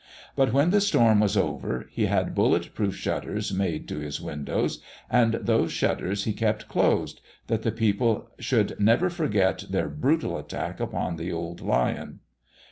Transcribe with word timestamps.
But 0.35 0.51
when 0.51 0.71
the 0.71 0.81
storm 0.81 1.19
was 1.19 1.37
over, 1.37 1.87
he 1.91 2.07
had 2.07 2.33
bullet 2.33 2.73
proof 2.73 2.95
shutters 2.95 3.53
made 3.53 3.87
to 3.89 3.99
his 3.99 4.19
windows, 4.19 4.81
and 5.11 5.35
those 5.35 5.71
shutters 5.71 6.23
he 6.23 6.33
kept 6.33 6.67
closed, 6.67 7.21
that 7.45 7.61
the 7.61 7.71
people 7.71 8.31
should 8.39 8.79
never 8.79 9.11
forget 9.11 9.65
their 9.69 9.89
brutal 9.89 10.39
attack 10.39 10.79
upon 10.79 11.17
the 11.17 11.31
old 11.31 11.61
lion. 11.61 12.21